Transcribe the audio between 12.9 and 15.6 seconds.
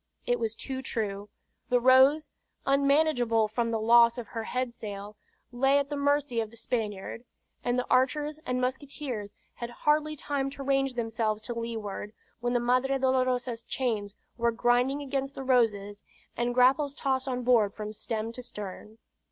Dolorosa's chains were grinding against the